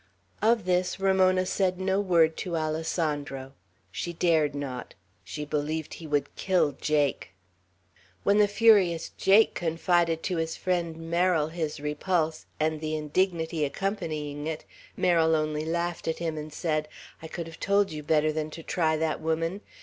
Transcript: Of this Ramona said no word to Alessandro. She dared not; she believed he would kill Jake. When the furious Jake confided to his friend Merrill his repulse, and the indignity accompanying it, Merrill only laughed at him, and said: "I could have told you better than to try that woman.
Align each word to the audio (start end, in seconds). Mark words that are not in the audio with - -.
Of 0.41 0.65
this 0.65 0.99
Ramona 0.99 1.45
said 1.45 1.79
no 1.79 1.99
word 2.01 2.35
to 2.37 2.57
Alessandro. 2.57 3.53
She 3.91 4.13
dared 4.13 4.55
not; 4.55 4.95
she 5.23 5.45
believed 5.45 5.93
he 5.93 6.07
would 6.07 6.35
kill 6.35 6.71
Jake. 6.71 7.35
When 8.23 8.39
the 8.39 8.47
furious 8.47 9.09
Jake 9.15 9.53
confided 9.53 10.23
to 10.23 10.37
his 10.37 10.57
friend 10.57 10.97
Merrill 11.11 11.49
his 11.49 11.79
repulse, 11.79 12.47
and 12.59 12.81
the 12.81 12.95
indignity 12.95 13.63
accompanying 13.63 14.47
it, 14.47 14.65
Merrill 14.97 15.35
only 15.35 15.65
laughed 15.65 16.07
at 16.07 16.17
him, 16.17 16.35
and 16.35 16.51
said: 16.51 16.87
"I 17.21 17.27
could 17.27 17.45
have 17.45 17.59
told 17.59 17.91
you 17.91 18.01
better 18.01 18.31
than 18.31 18.49
to 18.49 18.63
try 18.63 18.97
that 18.97 19.21
woman. 19.21 19.61